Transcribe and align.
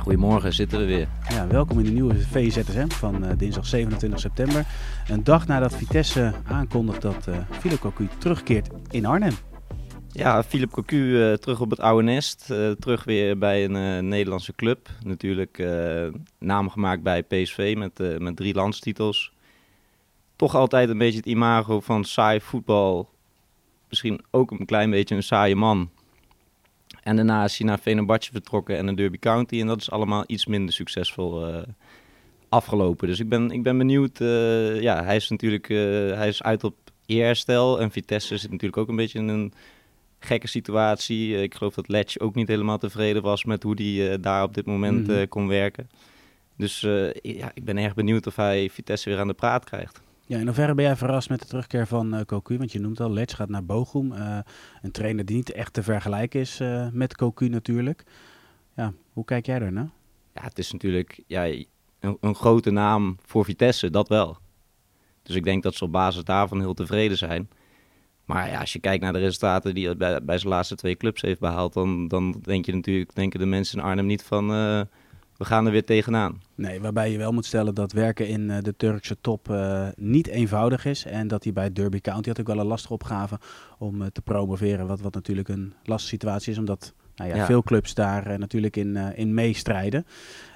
Goedemorgen, 0.00 0.52
zitten 0.52 0.78
we 0.78 0.84
weer. 0.84 1.08
Ja, 1.28 1.46
welkom 1.46 1.78
in 1.78 1.84
de 1.84 1.90
nieuwe 1.90 2.14
VZSM 2.14 2.88
van 2.88 3.24
eh, 3.24 3.38
dinsdag 3.38 3.66
27 3.66 4.20
september. 4.20 4.66
Een 5.08 5.24
dag 5.24 5.46
nadat 5.46 5.74
Vitesse 5.74 6.32
aankondigt 6.44 7.02
dat 7.02 7.26
uh, 7.28 7.36
Philip 7.50 7.78
Cocu 7.78 8.08
terugkeert 8.18 8.68
in 8.90 9.06
Arnhem. 9.06 9.32
Ja, 10.08 10.42
Philip 10.42 10.70
Cocu 10.70 10.96
uh, 10.96 11.32
terug 11.32 11.60
op 11.60 11.70
het 11.70 11.80
oude 11.80 12.02
nest. 12.02 12.48
Uh, 12.50 12.70
terug 12.70 13.04
weer 13.04 13.38
bij 13.38 13.64
een 13.64 14.08
Nederlandse 14.08 14.54
club. 14.54 14.88
Natuurlijk 15.04 15.66
naam 16.38 16.70
gemaakt 16.70 17.02
bij 17.02 17.22
PSV 17.22 17.74
met, 17.78 18.20
met 18.20 18.36
drie 18.36 18.54
landstitels. 18.54 19.32
Toch 20.36 20.54
altijd 20.54 20.88
een 20.88 20.98
beetje 20.98 21.16
het 21.16 21.26
imago 21.26 21.80
van 21.80 22.04
saai 22.04 22.40
voetbal. 22.40 23.08
Misschien 23.88 24.20
ook 24.30 24.50
een 24.50 24.66
klein 24.66 24.90
beetje 24.90 25.14
een 25.14 25.22
saaie 25.22 25.56
man. 25.56 25.90
En 27.02 27.16
daarna 27.16 27.44
is 27.44 27.58
hij 27.58 27.66
naar 27.66 27.78
Venerbahce 27.78 28.32
vertrokken 28.32 28.76
en 28.76 28.86
een 28.86 28.94
Derby 28.94 29.18
County. 29.18 29.60
En 29.60 29.66
dat 29.66 29.80
is 29.80 29.90
allemaal 29.90 30.24
iets 30.26 30.46
minder 30.46 30.74
succesvol 30.74 31.48
uh, 31.48 31.62
afgelopen. 32.48 33.08
Dus 33.08 33.20
ik 33.20 33.28
ben, 33.28 33.50
ik 33.50 33.62
ben 33.62 33.78
benieuwd. 33.78 34.20
Uh, 34.20 34.80
ja, 34.80 35.04
hij 35.04 35.16
is 35.16 35.28
natuurlijk 35.28 35.68
uh, 35.68 35.78
hij 36.14 36.28
is 36.28 36.42
uit 36.42 36.64
op 36.64 36.76
eerherstel. 37.06 37.80
En 37.80 37.90
Vitesse 37.90 38.36
zit 38.36 38.50
natuurlijk 38.50 38.76
ook 38.76 38.88
een 38.88 38.96
beetje 38.96 39.18
in 39.18 39.28
een 39.28 39.52
gekke 40.18 40.48
situatie. 40.48 41.42
ik 41.42 41.54
geloof 41.54 41.74
dat 41.74 41.88
Letch 41.88 42.18
ook 42.18 42.34
niet 42.34 42.48
helemaal 42.48 42.78
tevreden 42.78 43.22
was 43.22 43.44
met 43.44 43.62
hoe 43.62 43.82
hij 43.82 44.20
daar 44.20 44.42
op 44.42 44.54
dit 44.54 44.66
moment 44.66 45.06
mm 45.06 45.14
-hmm. 45.14 45.28
kon 45.28 45.48
werken. 45.48 45.90
Dus 46.56 46.80
ja, 47.22 47.50
ik 47.54 47.64
ben 47.64 47.78
erg 47.78 47.94
benieuwd 47.94 48.26
of 48.26 48.36
hij 48.36 48.70
Vitesse 48.70 49.10
weer 49.10 49.18
aan 49.18 49.26
de 49.26 49.34
praat 49.34 49.64
krijgt. 49.64 50.02
Ja, 50.30 50.38
in 50.38 50.46
hoeverre 50.46 50.74
ben 50.74 50.84
jij 50.84 50.96
verrast 50.96 51.28
met 51.28 51.40
de 51.40 51.46
terugkeer 51.46 51.86
van 51.86 52.14
uh, 52.14 52.20
Cocu? 52.20 52.58
Want 52.58 52.72
je 52.72 52.80
noemt 52.80 53.00
al, 53.00 53.10
Letch 53.10 53.36
gaat 53.36 53.48
naar 53.48 53.64
Bochum. 53.64 54.12
Uh, 54.12 54.38
een 54.82 54.90
trainer 54.90 55.24
die 55.24 55.36
niet 55.36 55.52
echt 55.52 55.72
te 55.72 55.82
vergelijken 55.82 56.40
is 56.40 56.60
uh, 56.60 56.88
met 56.92 57.16
Cocu 57.16 57.48
natuurlijk. 57.48 58.04
Ja, 58.76 58.92
hoe 59.12 59.24
kijk 59.24 59.46
jij 59.46 59.58
daar 59.58 59.72
naar? 59.72 59.90
Ja, 60.34 60.42
het 60.42 60.58
is 60.58 60.72
natuurlijk 60.72 61.22
ja, 61.26 61.44
een, 62.00 62.16
een, 62.20 62.34
grote 62.34 62.70
naam 62.70 63.16
voor 63.24 63.44
Vitesse, 63.44 63.90
dat 63.90 64.08
wel. 64.08 64.38
Dus 65.22 65.34
ik 65.34 65.44
denk 65.44 65.62
dat 65.62 65.74
ze 65.74 65.84
op 65.84 65.92
basis 65.92 66.24
daarvan 66.24 66.60
heel 66.60 66.74
tevreden 66.74 67.16
zijn. 67.16 67.48
Maar 68.24 68.50
ja, 68.50 68.60
als 68.60 68.72
je 68.72 68.80
kijkt 68.80 69.02
naar 69.02 69.12
de 69.12 69.18
resultaten 69.18 69.74
die 69.74 69.86
hij 69.86 69.96
bij, 69.96 70.24
bij 70.24 70.38
zijn 70.38 70.52
laatste 70.52 70.74
twee 70.74 70.96
clubs 70.96 71.22
heeft 71.22 71.40
behaald... 71.40 71.72
dan, 71.72 72.08
dan 72.08 72.40
denk 72.42 72.66
je 72.66 72.74
natuurlijk, 72.74 73.14
denken 73.14 73.40
de 73.40 73.46
mensen 73.46 73.78
in 73.78 73.84
Arnhem 73.84 74.06
niet 74.06 74.22
van 74.22 74.50
we 75.40 75.46
gaan 75.46 75.66
er 75.66 75.72
weer 75.72 75.84
tegenaan. 75.84 76.42
Nee, 76.54 76.80
waarbij 76.80 77.12
je 77.12 77.18
wel 77.18 77.32
moet 77.32 77.44
stellen 77.44 77.74
dat 77.74 77.92
werken 77.92 78.28
in 78.28 78.40
uh, 78.40 78.58
de 78.60 78.76
Turkse 78.76 79.16
top 79.20 79.48
uh, 79.48 79.88
niet 79.96 80.26
eenvoudig 80.26 80.84
is. 80.84 81.04
En 81.04 81.28
dat 81.28 81.44
hij 81.44 81.52
bij 81.52 81.72
Derby 81.72 82.00
County 82.00 82.28
had 82.28 82.40
ook 82.40 82.46
wel 82.46 82.58
een 82.58 82.66
lastige 82.66 82.92
opgave 82.92 83.38
om 83.78 84.02
uh, 84.02 84.06
te 84.06 84.22
promoveren. 84.22 84.86
Wat, 84.86 85.00
wat 85.00 85.14
natuurlijk 85.14 85.48
een 85.48 85.74
lastige 85.84 86.14
situatie 86.14 86.52
is, 86.52 86.58
omdat 86.58 86.94
nou 87.14 87.30
ja, 87.30 87.36
ja. 87.36 87.46
veel 87.46 87.62
clubs 87.62 87.94
daar 87.94 88.38
natuurlijk 88.38 88.76
in, 88.76 88.96
in 88.96 89.34
meestrijden. 89.34 90.06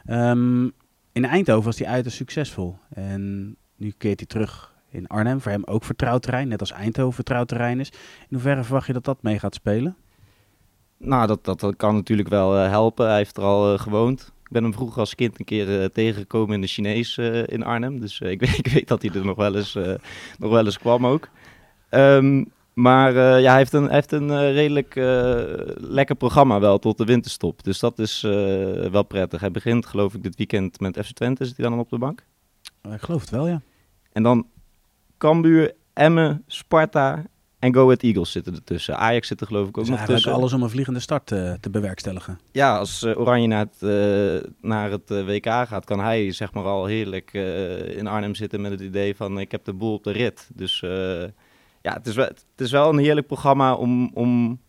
Um, 0.06 0.72
in 1.12 1.24
Eindhoven 1.24 1.64
was 1.64 1.78
hij 1.78 1.88
uiterst 1.88 2.16
succesvol. 2.16 2.76
En 2.88 3.56
nu 3.76 3.94
keert 3.98 4.18
hij 4.18 4.28
terug 4.28 4.74
in 4.88 5.06
Arnhem. 5.06 5.40
Voor 5.40 5.52
hem 5.52 5.64
ook 5.64 5.84
vertrouwd 5.84 6.22
terrein, 6.22 6.48
net 6.48 6.60
als 6.60 6.72
Eindhoven 6.72 7.14
vertrouwd 7.14 7.48
terrein 7.48 7.80
is. 7.80 7.90
In 8.20 8.26
hoeverre 8.28 8.64
verwacht 8.64 8.86
je 8.86 8.92
dat 8.92 9.04
dat 9.04 9.22
mee 9.22 9.38
gaat 9.38 9.54
spelen? 9.54 9.96
Nou, 10.98 11.26
dat, 11.26 11.44
dat, 11.44 11.60
dat 11.60 11.76
kan 11.76 11.94
natuurlijk 11.94 12.28
wel 12.28 12.52
helpen. 12.52 13.06
Hij 13.06 13.16
heeft 13.16 13.36
er 13.36 13.42
al 13.42 13.78
gewoond. 13.78 14.32
Ik 14.44 14.50
ben 14.50 14.62
hem 14.62 14.72
vroeger 14.72 15.00
als 15.00 15.14
kind 15.14 15.38
een 15.38 15.44
keer 15.44 15.80
uh, 15.80 15.84
tegengekomen 15.84 16.54
in 16.54 16.60
de 16.60 16.66
Chinees 16.66 17.16
uh, 17.16 17.46
in 17.46 17.62
Arnhem. 17.62 18.00
Dus 18.00 18.20
uh, 18.20 18.30
ik, 18.36 18.40
weet, 18.40 18.58
ik, 18.58 18.66
weet, 18.66 18.88
dat 18.88 19.02
hij 19.02 19.10
er 19.14 19.24
nog 19.24 19.36
wel 19.36 19.56
eens, 19.56 19.78
nog 20.38 20.50
wel 20.50 20.64
eens 20.64 20.78
kwam 20.78 21.06
ook. 21.06 21.28
Um, 21.90 22.52
maar 22.74 23.12
ja, 23.14 23.48
hij 23.48 23.56
heeft 23.56 23.72
een, 23.72 23.84
hij 23.84 23.94
heeft 23.94 24.12
een 24.12 24.52
redelijk 24.52 24.94
lekker 25.76 26.14
programma 26.14 26.60
wel 26.60 26.78
tot 26.78 26.98
de 26.98 27.04
winterstop. 27.04 27.64
Dus 27.64 27.78
dat 27.78 27.98
is 27.98 28.20
wel 28.90 29.02
prettig. 29.02 29.40
Hij 29.40 29.50
begint 29.50 29.86
geloof 29.86 30.14
ik 30.14 30.22
dit 30.22 30.36
weekend 30.36 30.80
met 30.80 30.98
FC 31.04 31.10
Twente. 31.12 31.44
Zit 31.44 31.56
hij 31.56 31.68
dan 31.68 31.78
op 31.78 31.90
de 31.90 31.98
bank? 31.98 32.24
Ik 32.92 33.00
geloof 33.00 33.20
het 33.20 33.30
wel, 33.30 33.48
ja. 33.48 33.60
En 34.12 34.22
dan 34.22 34.46
Cambuur, 35.18 35.74
Emmen, 35.92 36.42
Sparta 36.46 37.24
en 37.64 37.74
Go 37.74 37.84
Ahead 37.84 38.02
Eagles 38.02 38.32
zitten 38.32 38.54
ertussen. 38.54 38.96
Ajax 38.96 39.28
zit 39.28 39.40
er 39.40 39.46
geloof 39.46 39.68
ik 39.68 39.78
ook 39.78 39.84
dus 39.84 39.96
nog 39.96 40.06
tussen. 40.06 40.32
alles 40.32 40.52
om 40.52 40.62
een 40.62 40.70
vliegende 40.70 41.00
start 41.00 41.30
uh, 41.30 41.52
te 41.52 41.70
bewerkstelligen. 41.70 42.40
Ja, 42.52 42.78
als 42.78 43.02
uh, 43.02 43.18
Oranje 43.18 43.46
naar 43.46 43.66
het, 43.66 43.76
uh, 43.80 44.50
naar 44.60 44.90
het 44.90 45.08
WK 45.08 45.46
gaat, 45.46 45.84
kan 45.84 46.00
hij 46.00 46.32
zeg 46.32 46.52
maar 46.52 46.64
al 46.64 46.86
heerlijk 46.86 47.32
in 47.96 48.06
Arnhem 48.06 48.34
zitten 48.34 48.60
met 48.60 48.70
het 48.70 48.80
idee 48.80 49.16
van 49.16 49.38
ik 49.38 49.50
heb 49.50 49.64
de 49.64 49.72
boel 49.72 49.94
op 49.94 50.04
de 50.04 50.10
rit. 50.10 50.48
Dus 50.54 50.80
ja, 51.82 51.92
het 51.92 52.06
is, 52.06 52.14
wel, 52.14 52.26
het 52.26 52.44
is 52.56 52.70
wel 52.70 52.88
een 52.88 52.98
heerlijk 52.98 53.26
programma 53.26 53.74
om, 53.74 54.10
om, 54.14 54.60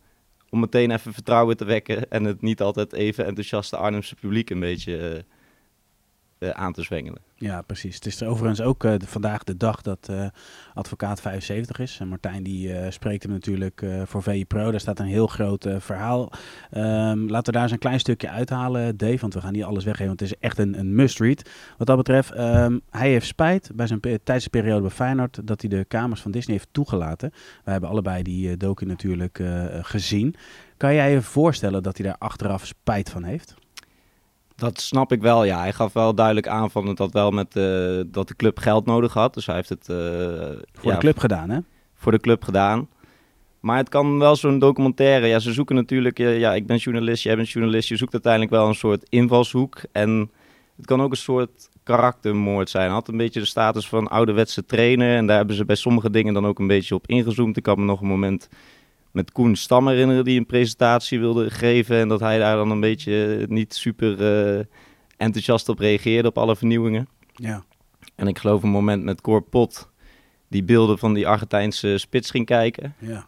om 0.49 0.59
meteen 0.59 0.91
even 0.91 1.13
vertrouwen 1.13 1.57
te 1.57 1.65
wekken 1.65 2.09
en 2.09 2.23
het 2.23 2.41
niet 2.41 2.61
altijd 2.61 2.93
even 2.93 3.25
enthousiaste 3.25 3.77
Arnhemse 3.77 4.15
publiek 4.15 4.49
een 4.49 4.59
beetje 4.59 5.25
aan 6.39 6.73
te 6.73 6.81
zwengelen. 6.81 7.21
Ja, 7.37 7.61
precies. 7.61 7.95
Het 7.95 8.05
is 8.05 8.21
er 8.21 8.27
overigens 8.27 8.61
ook 8.61 8.81
de, 8.81 8.99
vandaag 9.05 9.43
de 9.43 9.57
dag 9.57 9.81
dat 9.81 10.07
uh, 10.11 10.25
advocaat 10.73 11.21
75 11.21 11.79
is. 11.79 11.97
En 11.99 12.07
Martijn 12.07 12.43
die 12.43 12.91
spreekt 12.91 13.23
hem 13.23 13.31
natuurlijk 13.31 13.85
voor 14.05 14.23
VI 14.23 14.45
Pro. 14.45 14.71
Daar 14.71 14.79
staat 14.79 14.99
een 14.99 15.05
heel 15.05 15.27
groot 15.27 15.67
verhaal. 15.77 16.31
Um, 16.71 17.29
laten 17.29 17.45
we 17.45 17.51
daar 17.51 17.61
eens 17.61 17.71
een 17.71 17.77
klein 17.77 17.99
stukje 17.99 18.29
uithalen, 18.29 18.97
Dave. 18.97 19.17
Want 19.17 19.33
we 19.33 19.41
gaan 19.41 19.53
niet 19.53 19.63
alles 19.63 19.83
weggeven, 19.83 20.07
want 20.07 20.19
het 20.19 20.29
is 20.31 20.37
echt 20.39 20.57
een, 20.57 20.79
een 20.79 20.95
must-read. 20.95 21.49
Wat 21.77 21.87
dat 21.87 21.97
betreft, 21.97 22.37
um, 22.37 22.81
hij 22.89 23.09
heeft 23.09 23.27
spijt 23.27 23.71
bij 23.73 23.87
zijn 23.87 23.99
tijdse 24.23 24.49
periode 24.49 24.81
bij 24.81 24.89
Feyenoord... 24.89 25.47
dat 25.47 25.61
hij 25.61 25.69
de 25.69 25.85
kamers 25.85 26.21
van 26.21 26.31
Disney 26.31 26.55
heeft 26.55 26.69
toegelaten. 26.71 27.31
We 27.63 27.71
hebben 27.71 27.89
allebei 27.89 28.23
die 28.23 28.57
docu 28.57 28.85
natuurlijk 28.85 29.39
gezien. 29.81 30.35
Kan 30.77 30.93
jij 30.93 31.11
je 31.11 31.21
voorstellen 31.21 31.83
dat 31.83 31.97
hij 31.97 32.05
daar 32.05 32.17
achteraf 32.17 32.65
spijt 32.65 33.09
van 33.09 33.23
heeft? 33.23 33.55
Dat 34.55 34.81
snap 34.81 35.11
ik 35.11 35.21
wel, 35.21 35.43
ja. 35.43 35.59
Hij 35.59 35.73
gaf 35.73 35.93
wel 35.93 36.15
duidelijk 36.15 36.47
aan 36.47 36.71
van 36.71 36.95
dat 36.95 37.11
wel 37.11 37.31
met 37.31 37.55
uh, 37.55 38.01
dat 38.07 38.27
de 38.27 38.35
club 38.35 38.57
geld 38.57 38.85
nodig 38.85 39.13
had. 39.13 39.33
Dus 39.33 39.45
hij 39.45 39.55
heeft 39.55 39.69
het 39.69 39.87
uh, 39.89 39.97
voor 40.73 40.89
ja, 40.89 40.91
de 40.91 40.97
club 40.97 41.17
gedaan, 41.17 41.49
hè? 41.49 41.59
Voor 41.95 42.11
de 42.11 42.19
club 42.19 42.43
gedaan. 42.43 42.87
Maar 43.59 43.77
het 43.77 43.89
kan 43.89 44.19
wel 44.19 44.35
zo'n 44.35 44.59
documentaire. 44.59 45.27
Ja, 45.27 45.39
ze 45.39 45.53
zoeken 45.53 45.75
natuurlijk. 45.75 46.17
Ja, 46.17 46.53
ik 46.53 46.67
ben 46.67 46.77
journalist, 46.77 47.23
jij 47.23 47.35
bent 47.35 47.49
journalist. 47.49 47.89
Je 47.89 47.95
zoekt 47.95 48.13
uiteindelijk 48.13 48.51
wel 48.51 48.67
een 48.67 48.75
soort 48.75 49.05
invalshoek. 49.09 49.81
En 49.91 50.31
het 50.75 50.85
kan 50.85 51.01
ook 51.01 51.11
een 51.11 51.17
soort 51.17 51.69
karaktermoord 51.83 52.69
zijn. 52.69 52.85
Hij 52.85 52.93
had 52.93 53.07
een 53.07 53.17
beetje 53.17 53.39
de 53.39 53.45
status 53.45 53.87
van 53.87 54.07
ouderwetse 54.07 54.65
trainer. 54.65 55.15
En 55.15 55.27
daar 55.27 55.37
hebben 55.37 55.55
ze 55.55 55.65
bij 55.65 55.75
sommige 55.75 56.09
dingen 56.09 56.33
dan 56.33 56.45
ook 56.45 56.59
een 56.59 56.67
beetje 56.67 56.95
op 56.95 57.07
ingezoomd. 57.07 57.57
Ik 57.57 57.63
kan 57.63 57.79
me 57.79 57.85
nog 57.85 58.01
een 58.01 58.07
moment 58.07 58.49
met 59.15 59.31
Koen 59.31 59.55
Stam 59.55 59.87
herinneren 59.87 60.23
die 60.23 60.39
een 60.39 60.45
presentatie 60.45 61.19
wilde 61.19 61.49
geven. 61.49 61.97
En 61.97 62.07
dat 62.07 62.19
hij 62.19 62.37
daar 62.37 62.55
dan 62.55 62.71
een 62.71 62.79
beetje 62.79 63.45
niet 63.49 63.73
super 63.73 64.21
uh, 64.57 64.63
enthousiast 65.17 65.69
op 65.69 65.79
reageerde 65.79 66.27
op 66.27 66.37
alle 66.37 66.55
vernieuwingen. 66.55 67.07
Ja. 67.33 67.63
En 68.15 68.27
ik 68.27 68.37
geloof 68.37 68.63
een 68.63 68.69
moment 68.69 69.03
met 69.03 69.21
Cor 69.21 69.41
Pot 69.41 69.89
die 70.47 70.63
beelden 70.63 70.97
van 70.97 71.13
die 71.13 71.27
Argentijnse 71.27 71.97
spits 71.97 72.31
ging 72.31 72.45
kijken. 72.45 72.95
Ja. 72.99 73.27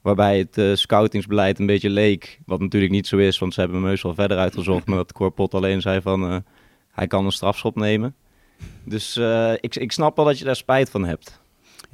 Waarbij 0.00 0.38
het 0.38 0.58
uh, 0.58 0.74
scoutingsbeleid 0.74 1.58
een 1.58 1.66
beetje 1.66 1.90
leek. 1.90 2.38
Wat 2.46 2.60
natuurlijk 2.60 2.92
niet 2.92 3.06
zo 3.06 3.16
is, 3.16 3.38
want 3.38 3.54
ze 3.54 3.60
hebben 3.60 3.78
hem 3.78 3.88
heus 3.88 4.02
wel 4.02 4.14
verder 4.14 4.38
uitgezocht. 4.38 4.86
maar 4.88 4.96
dat 4.96 5.12
Cor 5.12 5.30
Pot 5.30 5.54
alleen 5.54 5.80
zei 5.80 6.00
van 6.00 6.32
uh, 6.32 6.36
hij 6.90 7.06
kan 7.06 7.24
een 7.24 7.32
strafschop 7.32 7.76
nemen. 7.76 8.14
Dus 8.84 9.16
ik, 9.60 9.76
ik 9.76 9.92
snap 9.92 10.16
wel 10.16 10.24
dat 10.24 10.38
je 10.38 10.44
daar 10.44 10.56
spijt 10.56 10.90
van 10.90 11.04
hebt. 11.04 11.40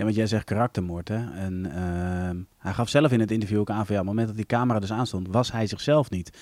Ja, 0.02 0.08
want 0.08 0.20
jij 0.20 0.31
zegt 0.31 0.44
karaktermoord, 0.44 1.08
hè? 1.08 1.31
En 1.34 1.64
uh, 1.66 2.44
hij 2.58 2.72
gaf 2.72 2.88
zelf 2.88 3.12
in 3.12 3.20
het 3.20 3.31
interview 3.31 3.58
ook 3.58 3.70
aan 3.70 3.87
van 3.87 3.94
ja, 3.94 4.00
op 4.00 4.06
het 4.06 4.14
moment 4.16 4.26
dat 4.26 4.37
die 4.37 4.46
camera 4.46 4.81
dus 4.81 4.93
aanstond, 4.93 5.28
was 5.31 5.52
hij 5.52 5.66
zichzelf 5.66 6.10
niet. 6.10 6.38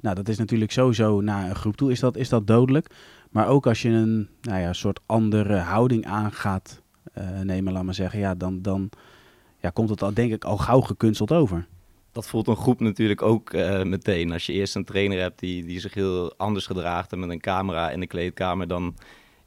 Nou, 0.00 0.14
dat 0.14 0.28
is 0.28 0.38
natuurlijk 0.38 0.72
sowieso 0.72 1.20
naar 1.20 1.48
een 1.48 1.54
groep 1.54 1.76
toe, 1.76 1.90
is 1.90 2.00
dat, 2.00 2.16
is 2.16 2.28
dat 2.28 2.46
dodelijk. 2.46 2.94
Maar 3.30 3.48
ook 3.48 3.66
als 3.66 3.82
je 3.82 3.88
een 3.88 4.28
nou 4.40 4.60
ja, 4.60 4.72
soort 4.72 5.00
andere 5.06 5.56
houding 5.56 6.06
aangaat 6.06 6.82
uh, 7.18 7.40
nemen, 7.40 7.72
laat 7.72 7.84
maar 7.84 7.94
zeggen, 7.94 8.18
ja, 8.18 8.34
dan, 8.34 8.62
dan 8.62 8.90
ja, 9.60 9.70
komt 9.70 9.90
het 9.90 10.02
al, 10.02 10.14
denk 10.14 10.32
ik 10.32 10.44
al 10.44 10.56
gauw 10.56 10.80
gekunsteld 10.80 11.32
over. 11.32 11.66
Dat 12.12 12.28
voelt 12.28 12.48
een 12.48 12.56
groep 12.56 12.80
natuurlijk 12.80 13.22
ook 13.22 13.52
uh, 13.52 13.82
meteen. 13.82 14.32
Als 14.32 14.46
je 14.46 14.52
eerst 14.52 14.74
een 14.74 14.84
trainer 14.84 15.18
hebt 15.18 15.38
die, 15.38 15.64
die 15.64 15.80
zich 15.80 15.94
heel 15.94 16.34
anders 16.36 16.66
gedraagt 16.66 17.12
en 17.12 17.18
met 17.18 17.30
een 17.30 17.40
camera 17.40 17.90
in 17.90 18.00
de 18.00 18.06
kleedkamer, 18.06 18.68
dan 18.68 18.94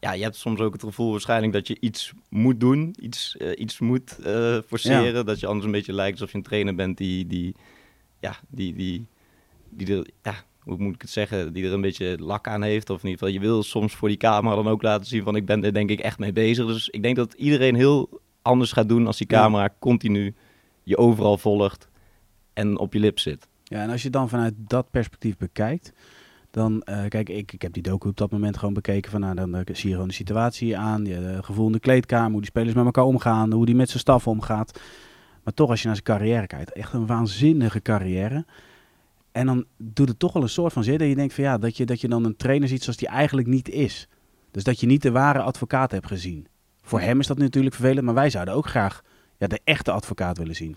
ja, 0.04 0.12
je 0.12 0.24
hebt 0.24 0.36
soms 0.36 0.60
ook 0.60 0.74
het 0.74 0.84
gevoel 0.84 1.12
waarschijnlijk 1.12 1.54
dat 1.54 1.68
je 1.68 1.78
iets 1.80 2.14
moet 2.30 2.60
doen, 2.60 2.96
iets, 3.00 3.36
uh, 3.40 3.52
iets 3.56 3.80
moet 3.80 4.18
uh, 4.20 4.58
forceren. 4.68 5.14
Ja. 5.14 5.24
Dat 5.24 5.40
je 5.40 5.48
anders 5.48 5.66
een 5.66 5.72
beetje 5.72 5.94
lijkt 5.94 6.14
alsof 6.14 6.32
je 6.32 6.38
een 6.38 6.44
trainer 6.44 6.76
bent 6.76 6.98
die, 6.98 7.28
die, 7.28 7.56
ja, 8.20 8.36
die, 8.50 8.74
die, 8.76 9.08
die, 9.70 9.98
er, 9.98 10.08
ja, 10.24 10.36
hoe 10.60 10.78
moet 10.78 10.96
ik 10.96 11.02
het 11.02 11.10
zeggen, 11.10 11.54
die 11.54 11.66
er 11.66 11.74
een 11.74 11.82
beetje 11.82 12.18
lak 12.20 12.48
aan 12.48 12.62
heeft. 12.62 12.90
Of 12.90 13.04
in 13.04 13.10
ieder 13.10 13.20
geval, 13.20 13.42
je 13.42 13.48
wil 13.48 13.64
soms 13.64 13.94
voor 13.96 14.08
die 14.08 14.18
camera 14.18 14.56
dan 14.56 14.68
ook 14.68 14.82
laten 14.82 15.06
zien 15.06 15.24
van 15.24 15.36
ik 15.36 15.46
ben 15.46 15.64
er 15.64 15.74
denk 15.74 15.90
ik 15.90 16.00
echt 16.00 16.20
mee 16.20 16.34
bezig. 16.34 16.66
Dus 16.66 16.90
ik 16.90 17.04
denk 17.04 17.16
dat 17.16 17.34
iedereen 17.34 17.76
heel 17.76 18.22
anders 18.42 18.72
gaat 18.72 18.90
doen 18.90 19.08
als 19.08 19.18
die 19.18 19.28
Ja. 19.30 19.42
camera 19.42 19.70
continu 19.80 20.34
je 20.84 20.98
overal 20.98 21.38
volgt 21.38 21.90
en 22.54 22.78
op 22.78 22.94
je 22.94 23.00
lip 23.00 23.20
zit. 23.20 23.48
Ja, 23.64 23.82
en 23.82 23.90
als 23.90 24.04
je 24.04 24.10
dan 24.10 24.30
vanuit 24.30 24.54
dat 24.58 24.92
perspectief 24.92 25.38
bekijkt, 25.38 25.94
dan, 26.54 26.82
eh, 26.82 27.06
kijk, 27.08 27.30
ik, 27.30 27.52
ik 27.52 27.62
heb 27.62 27.74
die 27.74 27.84
docu 27.84 28.08
op 28.08 28.18
dat 28.18 28.32
moment 28.32 28.58
gewoon 28.58 28.74
bekeken 28.74 29.12
van, 29.12 29.20
nou, 29.20 29.36
dan 29.36 29.64
zie 29.66 29.88
je 29.90 29.94
gewoon 29.94 30.08
de 30.08 30.14
situatie 30.14 30.78
aan, 30.78 31.06
je 31.06 31.16
eh, 31.16 31.44
gevoel 31.44 31.66
in 31.66 31.72
de 31.72 31.80
kleedkamer, 31.80 32.32
hoe 32.32 32.42
die 32.42 32.50
spelers 32.50 32.74
met 32.74 32.86
elkaar 32.86 33.04
omgaan, 33.04 33.52
hoe 33.52 33.66
die 33.66 33.76
met 33.76 33.88
zijn 33.88 34.00
staf 34.00 34.28
omgaat. 34.28 34.80
Maar 35.44 35.54
toch, 35.54 35.70
als 35.70 35.82
je 35.82 35.88
naar 35.88 35.96
zijn 35.96 36.08
carrière 36.18 36.48
kijkt, 36.48 36.74
echt 36.74 36.94
een 36.94 37.06
waanzinnige 37.06 37.82
carrière. 37.82 38.46
En 39.32 39.46
dan 39.46 39.66
doet 39.78 40.08
het 40.08 40.20
toch 40.20 40.34
wel 40.34 40.42
een 40.42 40.50
soort 40.50 40.74
van 40.74 40.84
zin 40.84 40.98
dat 40.98 41.08
je 41.08 41.16
denkt 41.16 41.34
van 41.34 41.44
ja, 41.44 41.58
dat 41.58 41.78
je, 41.78 41.86
dat 41.86 42.02
je 42.02 42.08
dan 42.08 42.26
een 42.26 42.36
trainer 42.36 42.68
ziet 42.68 42.84
zoals 42.84 42.98
die 42.98 43.08
eigenlijk 43.08 43.48
niet 43.48 43.70
is. 43.70 44.08
Dus 44.52 44.64
dat 44.64 44.80
je 44.80 44.88
niet 44.88 45.02
de 45.02 45.12
ware 45.12 45.42
advocaat 45.42 45.92
hebt 45.92 46.08
gezien. 46.08 46.48
Voor 46.82 47.00
hem 47.00 47.20
is 47.20 47.28
dat 47.28 47.38
natuurlijk 47.38 47.76
vervelend, 47.76 48.06
maar 48.06 48.14
wij 48.14 48.30
zouden 48.30 48.54
ook 48.54 48.68
graag 48.68 49.04
ja, 49.38 49.48
de 49.48 49.62
echte 49.64 49.92
advocaat 49.92 50.38
willen 50.38 50.56
zien. 50.56 50.76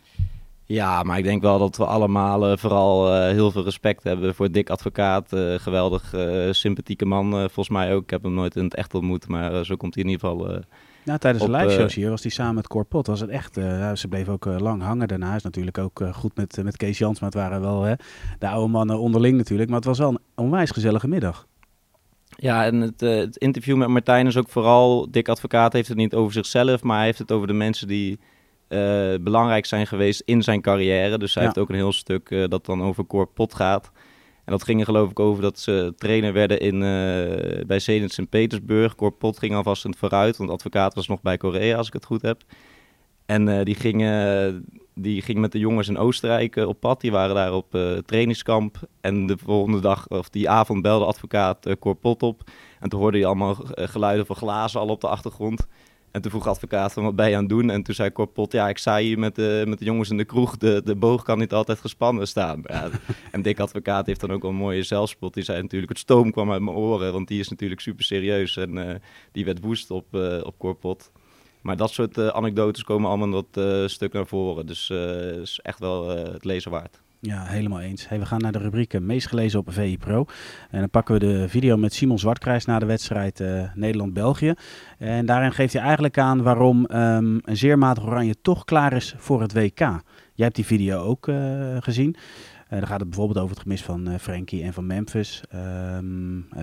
Ja, 0.68 1.02
maar 1.02 1.18
ik 1.18 1.24
denk 1.24 1.42
wel 1.42 1.58
dat 1.58 1.76
we 1.76 1.84
allemaal 1.84 2.46
eh, 2.46 2.56
vooral 2.56 3.12
eh, 3.12 3.30
heel 3.30 3.50
veel 3.50 3.64
respect 3.64 4.02
hebben 4.02 4.34
voor 4.34 4.50
Dick 4.50 4.70
Advocaat. 4.70 5.32
eh, 5.32 5.54
geweldig 5.54 6.14
sympathieke 6.50 7.06
man, 7.06 7.30
volgens 7.30 7.68
mij 7.68 7.94
ook. 7.94 8.02
Ik 8.02 8.10
heb 8.10 8.22
hem 8.22 8.34
nooit 8.34 8.56
in 8.56 8.64
het 8.64 8.74
echt 8.74 8.94
ontmoet, 8.94 9.28
maar 9.28 9.64
zo 9.64 9.76
komt 9.76 9.94
hij 9.94 10.04
in 10.04 10.10
ieder 10.10 10.28
geval... 10.28 10.60
Nou, 11.04 11.18
tijdens 11.18 11.44
de 11.44 11.50
live 11.50 11.70
shows 11.70 11.94
hier 11.94 12.10
was 12.10 12.22
hij 12.22 12.30
samen 12.30 12.54
met 12.54 12.68
Corpot. 12.68 13.06
Was 13.06 13.20
het 13.20 13.30
echt, 13.30 13.54
ze 13.94 14.06
bleef 14.08 14.28
ook 14.28 14.44
lang 14.44 14.82
hangen 14.82 15.08
daarna. 15.08 15.34
Is 15.34 15.42
natuurlijk 15.42 15.78
ook 15.78 16.00
goed 16.12 16.36
met, 16.36 16.62
met 16.62 16.76
Kees 16.76 16.98
Jans, 16.98 17.20
maar 17.20 17.30
het 17.30 17.38
waren 17.38 17.60
wel 17.60 17.82
hè, 17.82 17.94
de 18.38 18.48
oude 18.48 18.72
mannen 18.72 18.98
onderling 18.98 19.36
natuurlijk. 19.36 19.68
Maar 19.68 19.78
het 19.78 19.88
was 19.88 19.98
wel 19.98 20.08
een 20.08 20.20
onwijs 20.34 20.70
gezellige 20.70 21.08
middag. 21.08 21.46
Ja, 22.36 22.64
en 22.64 22.80
het, 22.80 23.00
het 23.00 23.36
interview 23.36 23.76
met 23.76 23.88
Martijn 23.88 24.26
is 24.26 24.36
ook 24.36 24.48
vooral... 24.48 25.10
Dick 25.10 25.28
Advocaat 25.28 25.72
heeft 25.72 25.88
het 25.88 25.96
niet 25.96 26.14
over 26.14 26.32
zichzelf, 26.32 26.82
maar 26.82 26.96
hij 26.96 27.06
heeft 27.06 27.18
het 27.18 27.32
over 27.32 27.46
de 27.46 27.52
mensen 27.52 27.88
die 27.88 28.18
eh, 28.68 29.14
belangrijk 29.20 29.66
zijn 29.66 29.86
geweest 29.86 30.22
in 30.24 30.42
zijn 30.42 30.60
carrière. 30.60 31.18
Dus 31.18 31.34
hij 31.34 31.42
Ja. 31.42 31.48
heeft 31.48 31.60
ook 31.60 31.68
een 31.68 31.74
heel 31.74 31.92
stuk 31.92 32.30
eh, 32.30 32.44
dat 32.48 32.66
dan 32.66 32.82
over 32.82 33.06
Cor 33.06 33.26
Pot 33.26 33.54
gaat. 33.54 33.90
En 34.44 34.52
dat 34.52 34.64
ging 34.64 34.80
er 34.80 34.86
geloof 34.86 35.10
ik 35.10 35.20
over 35.20 35.42
dat 35.42 35.58
ze 35.58 35.92
trainer 35.96 36.32
werden 36.32 36.60
in, 36.60 36.74
eh, 36.74 37.64
bij 37.66 37.78
Zenit 37.78 38.12
Sint-Petersburg. 38.12 38.94
Cor 38.94 39.12
Pot 39.12 39.38
ging 39.38 39.54
alvast 39.54 39.84
in 39.84 39.90
het 39.90 39.98
vooruit, 39.98 40.36
want 40.36 40.50
Advocaat 40.50 40.94
was 40.94 41.06
nog 41.08 41.22
bij 41.22 41.36
Korea, 41.36 41.76
als 41.76 41.86
ik 41.86 41.92
het 41.92 42.04
goed 42.04 42.22
heb. 42.22 42.42
En 43.26 43.64
die, 43.64 43.74
ging, 43.74 43.98
die 44.94 45.22
ging 45.22 45.38
met 45.38 45.52
de 45.52 45.58
jongens 45.58 45.88
in 45.88 45.98
Oostenrijk 45.98 46.56
op 46.56 46.80
pad. 46.80 47.00
Die 47.00 47.10
waren 47.10 47.34
daar 47.34 47.52
op 47.54 47.78
trainingskamp. 48.04 48.78
En 49.00 49.26
de 49.26 49.38
volgende 49.38 49.80
dag, 49.80 50.08
of 50.08 50.28
die 50.28 50.48
avond, 50.48 50.82
belde 50.82 51.04
advocaat 51.04 51.76
Cor 51.78 51.94
Pot 51.94 52.22
op. 52.22 52.42
En 52.80 52.88
toen 52.88 53.00
hoorde 53.00 53.16
hij 53.18 53.26
allemaal 53.26 53.56
geluiden 53.74 54.26
van 54.26 54.36
glazen 54.36 54.80
al 54.80 54.88
op 54.88 55.00
de 55.00 55.08
achtergrond. 55.08 55.66
En 56.16 56.22
toen 56.22 56.30
vroeg 56.30 56.46
advocaat 56.46 56.92
van 56.92 57.02
wat 57.02 57.16
ben 57.16 57.28
je 57.28 57.34
aan 57.34 57.40
het 57.40 57.48
doen? 57.48 57.70
En 57.70 57.82
toen 57.82 57.94
zei 57.94 58.12
Cor 58.12 58.26
Pot, 58.26 58.52
ja, 58.52 58.68
ik 58.68 58.78
sta 58.78 58.98
hier 58.98 59.18
met 59.18 59.34
de, 59.34 59.64
met 59.66 59.78
de 59.78 59.84
jongens 59.84 60.10
in 60.10 60.16
de 60.16 60.24
kroeg. 60.24 60.56
De, 60.56 60.80
de 60.84 60.94
boog 60.94 61.22
kan 61.22 61.38
niet 61.38 61.52
altijd 61.52 61.78
gespannen 61.80 62.28
staan. 62.28 62.62
Ja, 62.66 62.88
en 63.32 63.42
Dick 63.42 63.60
Advocaat 63.60 64.06
heeft 64.06 64.20
dan 64.20 64.32
ook 64.32 64.44
een 64.44 64.54
mooie 64.54 64.82
zelfspot. 64.82 65.34
Die 65.34 65.42
zei 65.42 65.62
natuurlijk, 65.62 65.92
het 65.92 66.00
stoom 66.00 66.30
kwam 66.30 66.52
uit 66.52 66.62
mijn 66.62 66.76
oren. 66.76 67.12
Want 67.12 67.28
die 67.28 67.40
is 67.40 67.48
natuurlijk 67.48 67.80
super 67.80 68.04
serieus. 68.04 68.56
En 68.56 68.88
eh, 68.88 68.94
die 69.32 69.44
werd 69.44 69.60
woest 69.60 69.90
op, 69.90 70.14
eh 70.14 70.40
op 70.42 70.58
Cor 70.58 70.74
Pot. 70.74 71.10
Maar 71.60 71.76
dat 71.76 71.90
soort 71.90 72.18
eh, 72.18 72.26
anekdotes 72.26 72.84
komen 72.84 73.08
allemaal 73.10 73.46
dat 73.50 73.90
stuk 73.90 74.12
naar 74.12 74.26
voren. 74.26 74.66
Dus 74.66 74.90
is 75.40 75.60
echt 75.62 75.78
wel 75.78 76.08
het 76.08 76.44
lezen 76.44 76.70
waard. 76.70 77.00
Ja, 77.26 77.44
helemaal 77.44 77.80
eens. 77.80 78.08
We 78.08 78.26
gaan 78.26 78.40
naar 78.40 78.52
de 78.52 78.58
rubriek 78.58 78.94
eh, 78.94 79.00
meest 79.00 79.26
gelezen 79.26 79.58
op 79.58 79.72
VI 79.72 79.98
Pro. 79.98 80.24
En 80.70 80.78
dan 80.78 80.90
pakken 80.90 81.14
we 81.14 81.20
de 81.20 81.48
video 81.48 81.76
met 81.76 81.94
Simon 81.94 82.18
Zwartkruis 82.18 82.64
na 82.64 82.78
de 82.78 82.86
wedstrijd 82.86 83.40
eh, 83.40 83.62
Nederland-België. 83.74 84.54
En 84.98 85.26
daarin 85.26 85.52
geeft 85.52 85.72
hij 85.72 85.82
eigenlijk 85.82 86.18
aan 86.18 86.42
waarom 86.42 86.86
ehm, 86.86 87.38
een 87.42 87.56
zeer 87.56 87.78
matig 87.78 88.04
oranje 88.04 88.40
toch 88.42 88.64
klaar 88.64 88.92
is 88.92 89.14
voor 89.16 89.40
het 89.40 89.52
WK. 89.52 89.78
Jij 90.36 90.44
hebt 90.44 90.54
die 90.56 90.66
video 90.66 91.02
ook 91.02 91.28
eh, 91.28 91.76
gezien. 91.80 92.16
Eh, 92.68 92.78
dan 92.78 92.88
gaat 92.88 93.00
het 93.00 93.08
bijvoorbeeld 93.08 93.38
over 93.38 93.50
het 93.50 93.62
gemis 93.62 93.82
van 93.82 94.18
Frenkie 94.18 94.62
en 94.62 94.72
van 94.72 94.86
Memphis. 94.86 95.42
Eh, 95.48 95.58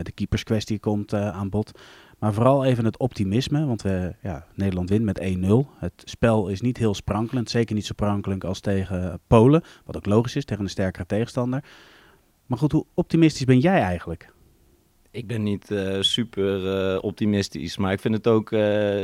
de 0.01 0.12
keeperskwestie 0.13 0.80
komt 0.80 1.13
aan 1.13 1.50
bod. 1.50 1.80
Maar 2.23 2.33
vooral 2.33 2.65
even 2.65 2.85
het 2.85 2.97
optimisme, 2.97 3.65
want 3.65 3.81
we, 3.81 4.15
ja, 4.21 4.45
Nederland 4.55 4.89
wint 4.89 5.03
met 5.03 5.21
1-0. 5.21 5.79
Het 5.79 5.93
spel 5.95 6.47
is 6.47 6.61
niet 6.61 6.77
heel 6.77 6.93
sprankelend, 6.93 7.49
zeker 7.49 7.75
niet 7.75 7.85
zo 7.85 7.93
sprankelend 7.93 8.45
als 8.45 8.59
tegen 8.59 9.19
Polen. 9.27 9.63
Wat 9.85 9.97
ook 9.97 10.05
logisch 10.05 10.35
is, 10.35 10.45
tegen 10.45 10.63
een 10.63 10.69
sterkere 10.69 11.05
tegenstander. 11.05 11.63
Maar 12.45 12.57
goed, 12.57 12.71
hoe 12.71 12.85
optimistisch 12.93 13.45
ben 13.45 13.59
jij 13.59 13.81
eigenlijk? 13.81 14.33
Ik 15.11 15.27
ben 15.27 15.43
niet 15.43 15.71
eh, 15.71 15.97
super 15.99 16.77
eh, 16.77 17.03
optimistisch, 17.03 17.77
maar 17.77 17.91
ik 17.91 17.99
vind 17.99 18.13
het 18.13 18.27
ook 18.27 18.51
eh, 18.51 18.59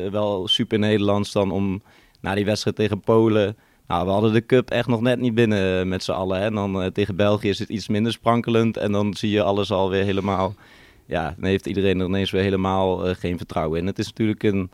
wel 0.07 0.47
super 0.47 0.79
Nederlands 0.79 1.31
dan 1.31 1.51
om 1.51 1.81
na 2.21 2.35
die 2.35 2.45
wedstrijd 2.45 2.75
tegen 2.75 2.99
Polen. 2.99 3.57
Nou, 3.87 4.05
we 4.05 4.11
hadden 4.11 4.33
de 4.33 4.45
cup 4.45 4.69
echt 4.69 4.87
nog 4.87 5.01
net 5.01 5.19
niet 5.19 5.35
binnen 5.35 5.87
met 5.87 6.03
z'n 6.03 6.11
allen. 6.11 6.39
Hè. 6.39 6.45
En 6.45 6.53
dan 6.53 6.91
tegen 6.91 7.15
België 7.15 7.49
is 7.49 7.59
het 7.59 7.69
iets 7.69 7.87
minder 7.87 8.11
sprankelend 8.11 8.77
en 8.77 8.91
dan 8.91 9.13
zie 9.13 9.29
je 9.29 9.43
alles 9.43 9.71
alweer 9.71 10.03
helemaal. 10.03 10.55
Ja, 11.09 11.33
dan 11.37 11.45
heeft 11.45 11.65
iedereen 11.65 11.99
er 11.99 12.05
ineens 12.05 12.31
weer 12.31 12.41
helemaal 12.41 13.07
eh, 13.07 13.15
geen 13.15 13.37
vertrouwen 13.37 13.79
in. 13.79 13.85
Het 13.85 13.99
is 13.99 14.07
natuurlijk 14.07 14.43
een 14.43 14.69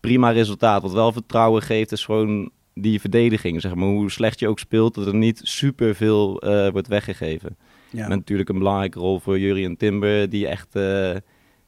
prima 0.00 0.30
resultaat. 0.30 0.82
Wat 0.82 0.92
wel 0.92 1.12
vertrouwen 1.12 1.62
geeft, 1.62 1.92
is 1.92 2.04
gewoon 2.04 2.50
die 2.74 3.00
verdediging. 3.00 3.60
Zeg 3.60 3.74
maar. 3.74 3.88
Hoe 3.88 4.10
slecht 4.10 4.38
je 4.38 4.48
ook 4.48 4.58
speelt, 4.58 4.94
dat 4.94 5.06
er 5.06 5.14
niet 5.14 5.40
super 5.42 5.94
veel 5.94 6.40
eh, 6.40 6.68
wordt 6.68 6.88
weggegeven. 6.88 7.56
Ja, 7.90 8.08
Met 8.08 8.18
natuurlijk 8.18 8.48
een 8.48 8.58
belangrijke 8.58 8.98
rol 8.98 9.18
voor 9.18 9.38
Jurien 9.38 9.76
Timber, 9.76 10.28
die 10.28 10.46
echt, 10.46 10.76
eh, 10.76 11.14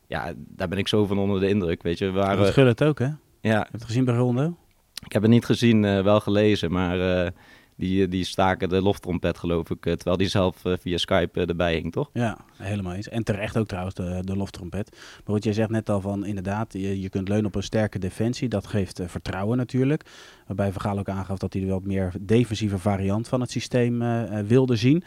ja, 0.06 0.32
daar 0.36 0.68
ben 0.68 0.78
ik 0.78 0.88
zo 0.88 1.06
van 1.06 1.18
onder 1.18 1.40
de 1.40 1.48
indruk, 1.48 1.82
weet 1.82 1.98
je. 1.98 2.10
Waren, 2.10 2.52
Gullit 2.52 2.84
ook, 2.84 2.98
hè? 2.98 3.08
ja, 3.40 3.58
Heb 3.58 3.66
je 3.70 3.76
het 3.78 3.84
gezien 3.84 4.04
bij 4.04 4.14
Rondo? 4.14 4.56
ik 5.04 5.12
heb 5.12 5.22
het 5.22 5.30
niet 5.30 5.44
gezien, 5.44 5.82
wel 6.02 6.20
gelezen, 6.20 6.72
maar 6.72 7.32
die, 7.76 8.08
die 8.08 8.24
staken 8.24 8.68
de 8.68 8.82
loftrompet, 8.82 9.38
geloof 9.38 9.70
ik, 9.70 9.86
eh, 9.86 9.92
terwijl 9.92 10.16
die 10.16 10.28
zelf 10.28 10.64
eh, 10.64 10.72
via 10.80 10.96
Skype 10.96 11.40
eh, 11.40 11.48
erbij 11.48 11.74
hing, 11.74 11.92
toch? 11.92 12.10
Ja, 12.12 12.38
helemaal 12.56 12.94
eens. 12.94 13.08
En 13.08 13.24
terecht 13.24 13.56
ook 13.56 13.66
trouwens 13.66 13.94
de, 13.94 14.20
de 14.24 14.36
loftrompet. 14.36 14.90
Maar 14.92 15.34
wat 15.34 15.44
jij 15.44 15.52
zegt 15.52 15.70
net 15.70 15.90
al 15.90 16.00
van 16.00 16.24
inderdaad, 16.24 16.72
je, 16.72 17.00
je 17.00 17.08
kunt 17.08 17.28
leunen 17.28 17.46
op 17.46 17.54
een 17.54 17.62
sterke 17.62 17.98
defensie. 17.98 18.48
Dat 18.48 18.66
geeft 18.66 18.98
eh, 18.98 19.08
vertrouwen 19.08 19.56
natuurlijk. 19.56 20.04
Waarbij 20.46 20.72
Vergaal 20.72 20.98
ook 20.98 21.08
aangaf 21.08 21.38
dat 21.38 21.52
hij 21.52 21.62
de 21.62 21.68
wat 21.68 21.84
meer 21.84 22.12
defensieve 22.20 22.78
variant 22.78 23.28
van 23.28 23.40
het 23.40 23.50
systeem 23.50 24.02
eh, 24.02 24.38
eh, 24.38 24.46
wilde 24.46 24.76
zien. 24.76 25.02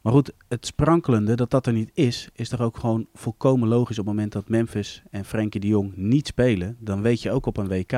Maar 0.00 0.12
goed, 0.12 0.32
het 0.48 0.66
sprankelende 0.66 1.34
dat 1.34 1.50
dat 1.50 1.66
er 1.66 1.72
niet 1.72 1.90
is, 1.94 2.28
is 2.32 2.48
toch 2.48 2.60
ook 2.60 2.76
gewoon 2.76 3.06
volkomen 3.14 3.68
logisch 3.68 3.98
op 3.98 4.06
het 4.06 4.14
moment 4.14 4.32
dat 4.32 4.48
Memphis 4.48 5.02
en 5.10 5.24
Frenkie 5.24 5.60
de 5.60 5.66
Jong 5.66 5.92
niet 5.96 6.26
spelen. 6.26 6.76
Dan 6.80 7.02
weet 7.02 7.22
je 7.22 7.30
ook 7.30 7.46
op 7.46 7.56
een 7.56 7.68
WK, 7.68 7.92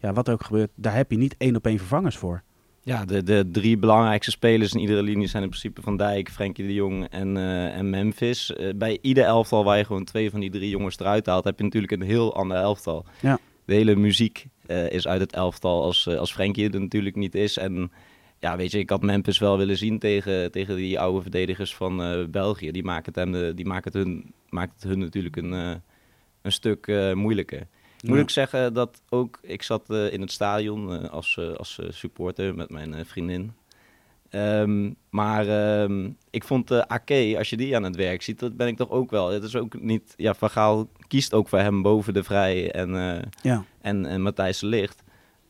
ja, 0.00 0.12
wat 0.12 0.26
er 0.26 0.32
ook 0.32 0.44
gebeurt, 0.44 0.70
daar 0.74 0.94
heb 0.94 1.10
je 1.10 1.16
niet 1.16 1.34
één 1.38 1.56
op 1.56 1.66
één 1.66 1.78
vervangers 1.78 2.16
voor. 2.16 2.42
Ja, 2.82 3.04
de, 3.04 3.22
de 3.22 3.48
drie 3.52 3.78
belangrijkste 3.78 4.30
spelers 4.30 4.72
in 4.72 4.80
iedere 4.80 5.02
linie 5.02 5.26
zijn 5.26 5.42
in 5.42 5.48
principe 5.48 5.82
Van 5.82 5.96
Dijk, 5.96 6.30
Frenkie 6.30 6.66
de 6.66 6.74
Jong 6.74 7.06
en, 7.10 7.36
eh, 7.36 7.76
en 7.76 7.90
Memphis. 7.90 8.54
Eh, 8.54 8.74
bij 8.74 8.98
ieder 9.00 9.24
elftal 9.24 9.64
waar 9.64 9.78
je 9.78 9.84
gewoon 9.84 10.04
twee 10.04 10.30
van 10.30 10.40
die 10.40 10.50
drie 10.50 10.70
jongens 10.70 10.98
eruit 10.98 11.26
haalt, 11.26 11.44
heb 11.44 11.58
je 11.58 11.64
natuurlijk 11.64 11.92
een 11.92 12.02
heel 12.02 12.34
ander 12.34 12.56
elftal. 12.56 13.04
Ja. 13.20 13.38
De 13.64 13.74
hele 13.74 13.96
muziek 13.96 14.46
eh, 14.66 14.90
is 14.90 15.06
uit 15.06 15.20
het 15.20 15.32
elftal 15.32 15.82
als, 15.82 16.08
als 16.08 16.32
Frenkie 16.32 16.70
er 16.70 16.80
natuurlijk 16.80 17.16
niet 17.16 17.34
is. 17.34 17.56
En 17.56 17.92
ja, 18.38 18.56
weet 18.56 18.70
je, 18.70 18.78
ik 18.78 18.90
had 18.90 19.02
Memphis 19.02 19.38
wel 19.38 19.58
willen 19.58 19.76
zien 19.76 19.98
tegen, 19.98 20.50
tegen 20.50 20.76
die 20.76 21.00
oude 21.00 21.22
verdedigers 21.22 21.74
van 21.74 22.26
België. 22.30 22.70
Die 22.70 22.84
maken 22.84 23.12
het, 23.14 23.14
hem, 23.14 23.54
die 23.54 23.66
maken 23.66 23.92
het, 23.92 24.02
hun, 24.02 24.32
maakt 24.48 24.72
het 24.74 24.82
hun 24.82 24.98
natuurlijk 24.98 25.36
een, 25.36 25.52
een 26.42 26.52
stuk 26.52 27.12
moeilijker. 27.14 27.66
Moet 28.04 28.16
Ja. 28.16 28.22
ik 28.22 28.30
zeggen 28.30 28.74
dat 28.74 29.02
ook, 29.08 29.38
ik 29.42 29.62
zat 29.62 29.90
eh, 29.90 30.12
in 30.12 30.20
het 30.20 30.32
stadion 30.32 30.92
eh, 31.02 31.10
als, 31.10 31.36
eh, 31.36 31.52
als 31.54 31.78
supporter 31.88 32.54
met 32.54 32.70
mijn 32.70 33.06
vriendin. 33.06 33.52
Ehm, 34.30 34.90
maar 35.10 35.46
ehm, 35.48 36.10
ik 36.30 36.44
vond 36.44 36.70
uh, 36.70 36.78
Ake, 36.78 37.34
als 37.38 37.50
je 37.50 37.56
die 37.56 37.76
aan 37.76 37.82
het 37.82 37.96
werk 37.96 38.22
ziet, 38.22 38.38
dat 38.38 38.56
ben 38.56 38.66
ik 38.66 38.76
toch 38.76 38.90
ook 38.90 39.10
wel. 39.10 39.28
Het 39.28 39.42
is 39.42 39.56
ook 39.56 39.80
niet, 39.80 40.14
ja, 40.16 40.34
Van 40.34 40.50
Gaal 40.50 40.88
kiest 41.06 41.34
ook 41.34 41.48
voor 41.48 41.58
hem 41.58 41.82
boven 41.82 42.14
de 42.14 42.22
Vrij 42.24 42.70
en, 42.72 42.90
Ja, 43.42 43.64
en, 43.80 44.06
en 44.06 44.22
Matthijs 44.22 44.58
de 44.58 44.66
Ligt. 44.66 45.02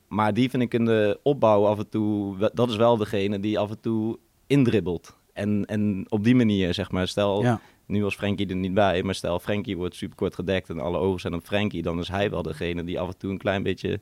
Maar 0.08 0.34
die 0.34 0.50
vind 0.50 0.62
ik 0.62 0.74
in 0.74 0.84
de 0.84 1.20
opbouw 1.22 1.66
af 1.66 1.78
en 1.78 1.88
toe, 1.88 2.50
dat 2.54 2.68
is 2.70 2.76
wel 2.76 2.96
degene 2.96 3.40
die 3.40 3.58
af 3.58 3.70
en 3.70 3.80
toe 3.80 4.18
indribbelt. 4.46 5.17
En, 5.38 5.64
en 5.66 6.04
op 6.08 6.24
die 6.24 6.34
manier, 6.34 6.74
zeg 6.74 6.90
maar, 6.90 7.08
stel, 7.08 7.42
ja. 7.42 7.60
nu 7.86 8.02
was 8.02 8.14
Frenkie 8.14 8.46
er 8.48 8.56
niet 8.56 8.74
bij, 8.74 9.02
maar 9.02 9.14
stel 9.14 9.38
Frenkie 9.38 9.76
wordt 9.76 9.94
super 9.94 10.16
kort 10.16 10.34
gedekt 10.34 10.68
en 10.70 10.78
alle 10.80 10.98
ogen 10.98 11.20
zijn 11.20 11.34
op 11.34 11.42
Frenkie, 11.44 11.82
dan 11.82 11.98
is 11.98 12.08
hij 12.08 12.30
wel 12.30 12.42
degene 12.42 12.84
die 12.84 13.00
af 13.00 13.08
en 13.08 13.18
toe 13.18 13.30
een 13.30 13.38
klein 13.38 13.62
beetje 13.62 14.00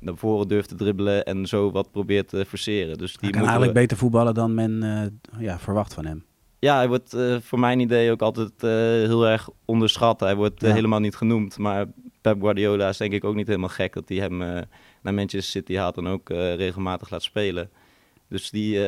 naar 0.00 0.16
voren 0.16 0.48
durft 0.48 0.68
te 0.68 0.74
dribbelen 0.74 1.24
en 1.24 1.46
zo 1.46 1.70
wat 1.70 1.90
probeert 1.90 2.28
te 2.28 2.44
forceren. 2.44 2.98
Dus 2.98 3.10
die 3.12 3.18
Hij 3.20 3.30
kan 3.30 3.40
eigenlijk 3.40 3.72
we- 3.72 3.78
beter 3.80 3.96
voetballen 3.96 4.34
dan 4.34 4.54
men 4.54 4.82
eh, 4.82 5.40
ja, 5.42 5.58
verwacht 5.58 5.94
van 5.94 6.04
hem. 6.06 6.24
Ja, 6.58 6.76
hij 6.76 6.88
wordt 6.88 7.14
eh, 7.14 7.36
voor 7.40 7.58
mijn 7.58 7.80
idee 7.80 8.10
ook 8.10 8.22
altijd 8.22 8.52
eh, 8.62 8.70
heel 8.70 9.26
erg 9.26 9.48
onderschat. 9.64 10.20
Hij 10.20 10.36
wordt 10.36 10.60
Ja. 10.60 10.72
helemaal 10.72 11.00
niet 11.00 11.16
genoemd, 11.16 11.58
maar 11.58 11.86
Pep 12.20 12.40
Guardiola 12.40 12.88
is 12.88 12.96
denk 12.96 13.12
ik 13.12 13.24
ook 13.24 13.34
niet 13.34 13.46
helemaal 13.46 13.68
gek 13.68 13.92
dat 13.94 14.08
hij 14.08 14.18
hem 14.18 14.36
naar 15.02 15.14
Manchester 15.14 15.42
City 15.42 15.74
haalt 15.74 15.96
en 15.96 16.06
ook 16.06 16.28
regelmatig 16.28 17.10
laat 17.10 17.22
spelen. 17.22 17.70
Dus 18.28 18.50
die, 18.50 18.78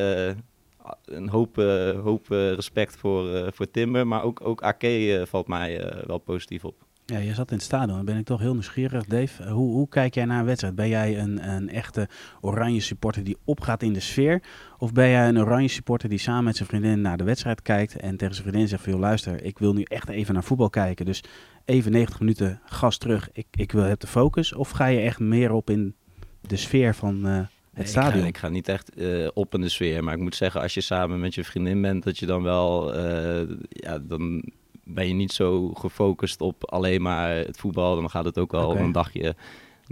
een 1.05 1.29
hoop, 1.29 1.57
uh, 1.57 1.99
hoop 1.99 2.27
respect 2.29 2.95
voor, 2.95 3.53
voor 3.53 3.71
Timber. 3.71 4.07
Maar 4.07 4.23
ook, 4.23 4.41
ook 4.43 4.61
Ake 4.61 5.23
valt 5.27 5.47
mij 5.47 6.01
wel 6.05 6.17
positief 6.17 6.65
op. 6.65 6.85
Ja, 7.11 7.17
je 7.17 7.33
zat 7.33 7.51
in 7.51 7.55
het 7.55 7.65
stadion. 7.65 7.95
Dan 7.95 8.05
ben 8.05 8.17
ik 8.17 8.25
toch 8.25 8.39
heel 8.39 8.53
nieuwsgierig. 8.53 9.05
Dave, 9.05 9.49
hoe, 9.49 9.71
hoe 9.71 9.89
kijk 9.89 10.13
jij 10.13 10.25
naar 10.25 10.39
een 10.39 10.45
wedstrijd? 10.45 10.75
Ben 10.75 10.89
jij 10.89 11.19
een, 11.19 11.49
een 11.49 11.69
echte 11.69 12.07
oranje 12.41 12.79
supporter 12.79 13.23
die 13.23 13.37
opgaat 13.43 13.83
in 13.83 13.93
de 13.93 13.99
sfeer? 13.99 14.41
Of 14.77 14.93
ben 14.93 15.09
jij 15.09 15.27
een 15.27 15.39
oranje 15.39 15.67
supporter 15.67 16.09
die 16.09 16.17
samen 16.17 16.43
met 16.43 16.55
zijn 16.55 16.67
vriendin 16.67 17.01
naar 17.01 17.17
de 17.17 17.23
wedstrijd 17.23 17.61
kijkt 17.61 17.95
en 17.95 18.17
tegen 18.17 18.33
zijn 18.35 18.47
vriendin 18.47 18.67
zegt 18.67 18.83
van, 18.83 18.99
luister, 18.99 19.43
ik 19.43 19.59
wil 19.59 19.73
nu 19.73 19.83
echt 19.83 20.09
even 20.09 20.33
naar 20.33 20.43
voetbal 20.43 20.69
kijken. 20.69 21.05
Dus 21.05 21.23
even 21.65 21.91
90 21.91 22.19
minuten 22.19 22.59
gas 22.65 22.97
terug. 22.97 23.29
Ik, 23.33 23.47
ik 23.51 23.71
wil, 23.71 23.83
heb 23.83 23.99
de 23.99 24.07
focus. 24.07 24.53
Of 24.53 24.69
ga 24.69 24.85
je 24.85 24.99
echt 24.99 25.19
meer 25.19 25.51
op 25.51 25.69
in 25.69 25.95
de 26.41 26.57
sfeer 26.57 26.95
van 26.95 27.47
het 27.81 27.89
stadion? 27.89 28.15
Ik 28.15 28.21
ga, 28.21 28.27
ik 28.27 28.37
ga, 28.37 28.49
niet 28.49 28.67
echt 28.67 28.91
uh, 28.95 29.27
op 29.33 29.53
in 29.53 29.61
de 29.61 29.69
sfeer. 29.69 30.03
Maar 30.03 30.13
ik 30.13 30.19
moet 30.19 30.35
zeggen, 30.35 30.61
als 30.61 30.73
je 30.73 30.81
samen 30.81 31.19
met 31.19 31.35
je 31.35 31.43
vriendin 31.43 31.81
bent, 31.81 32.03
dat 32.03 32.17
je 32.17 32.25
dan 32.25 32.43
wel, 32.43 32.95
uh, 32.97 33.41
ja, 33.69 33.99
dan 33.99 34.43
ben 34.83 35.07
je 35.07 35.13
niet 35.13 35.31
zo 35.31 35.69
gefocust 35.73 36.41
op 36.41 36.71
alleen 36.71 37.01
maar 37.01 37.35
het 37.35 37.57
voetbal. 37.57 37.95
Dan 37.95 38.09
gaat 38.09 38.25
het 38.25 38.37
ook 38.37 38.51
wel 38.51 38.69
okay. 38.69 38.83
een 38.83 38.91
dagje 38.91 39.35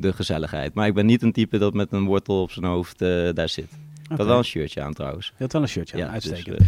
de 0.02 0.14
gezelligheid. 0.14 0.74
Maar 0.74 0.88
ik 0.88 0.94
ben 0.94 1.06
niet 1.06 1.22
een 1.22 1.32
type 1.32 1.58
dat 1.58 1.74
met 1.74 1.92
een 1.92 2.06
wortel 2.06 2.42
op 2.42 2.52
zijn 2.52 2.66
hoofd 2.66 3.02
uh, 3.02 3.30
daar 3.34 3.50
zit. 3.50 3.78
Ik 4.10 4.18
had 4.18 4.26
wel 4.26 4.38
een 4.38 4.44
shirtje 4.44 4.82
aan 4.82 4.94
trouwens. 4.94 5.28
Je 5.28 5.44
had 5.44 5.52
wel 5.52 5.62
een 5.62 5.68
shirtje 5.68 5.96
aan, 5.96 6.04
ja, 6.04 6.10
uitstekend. 6.10 6.58
Dus, 6.58 6.68